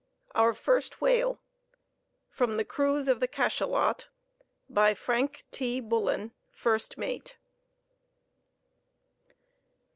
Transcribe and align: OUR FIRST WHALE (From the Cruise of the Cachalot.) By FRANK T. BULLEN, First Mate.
OUR 0.33 0.55
FIRST 0.55 0.99
WHALE 0.99 1.39
(From 2.31 2.57
the 2.57 2.65
Cruise 2.65 3.07
of 3.07 3.19
the 3.19 3.27
Cachalot.) 3.27 4.07
By 4.67 4.95
FRANK 4.95 5.43
T. 5.51 5.79
BULLEN, 5.79 6.31
First 6.49 6.97
Mate. 6.97 7.37